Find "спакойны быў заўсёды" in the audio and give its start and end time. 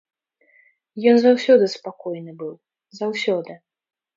1.75-3.51